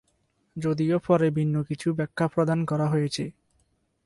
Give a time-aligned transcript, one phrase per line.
[0.55, 3.23] যদিও পরে ভিন্ন কিছু ব্যাখা প্রদান করা হয়েছে।